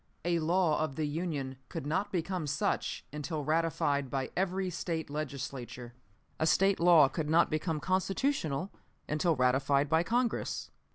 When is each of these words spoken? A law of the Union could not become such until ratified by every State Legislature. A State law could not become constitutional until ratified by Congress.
A 0.25 0.39
law 0.39 0.79
of 0.79 0.95
the 0.95 1.05
Union 1.05 1.57
could 1.69 1.85
not 1.85 2.11
become 2.11 2.47
such 2.47 3.05
until 3.13 3.43
ratified 3.43 4.09
by 4.09 4.31
every 4.35 4.71
State 4.71 5.11
Legislature. 5.11 5.93
A 6.39 6.47
State 6.47 6.79
law 6.79 7.07
could 7.07 7.29
not 7.29 7.51
become 7.51 7.79
constitutional 7.79 8.71
until 9.07 9.35
ratified 9.35 9.89
by 9.89 10.01
Congress. 10.01 10.71